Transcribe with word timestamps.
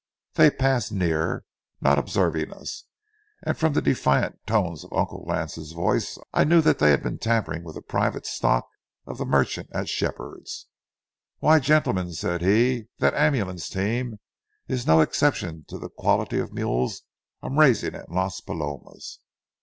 They 0.33 0.49
passed 0.49 0.91
near, 0.91 1.45
not 1.79 1.99
observing 1.99 2.51
us, 2.51 2.85
and 3.43 3.55
from 3.55 3.73
the 3.73 3.83
defiant 3.83 4.39
tones 4.47 4.83
of 4.83 4.91
Uncle 4.91 5.23
Lance's 5.27 5.73
voice, 5.73 6.17
I 6.33 6.43
knew 6.43 6.59
they 6.59 6.89
had 6.89 7.03
been 7.03 7.19
tampering 7.19 7.63
with 7.63 7.75
the 7.75 7.83
'private 7.83 8.25
stock' 8.25 8.67
of 9.05 9.19
the 9.19 9.25
merchant 9.27 9.69
at 9.71 9.89
Shepherd's. 9.89 10.65
"Why, 11.37 11.59
gentlemen," 11.59 12.13
said 12.13 12.41
he, 12.41 12.87
"that 12.97 13.13
ambulance 13.13 13.69
team 13.69 14.17
is 14.67 14.87
no 14.87 15.01
exception 15.01 15.65
to 15.67 15.77
the 15.77 15.89
quality 15.89 16.39
of 16.39 16.51
mules 16.51 17.03
I'm 17.43 17.59
raising 17.59 17.93
at 17.93 18.09
Las 18.11 18.41
Palomas. 18.41 19.19